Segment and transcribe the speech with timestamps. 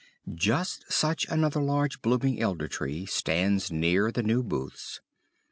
[0.33, 4.99] "Just such another large blooming Elder Tree stands near the New Booths.